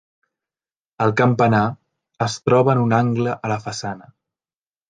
El 1.05 1.13
campanar 1.19 1.61
es 2.29 2.39
troba 2.49 2.75
en 2.75 2.81
un 2.87 2.97
angle 3.03 3.37
a 3.41 3.53
la 3.55 3.63
façana. 3.67 4.11